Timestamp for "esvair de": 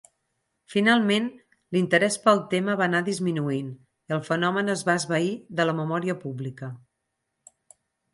5.03-5.67